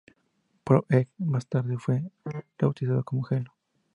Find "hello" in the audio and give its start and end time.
3.29-3.53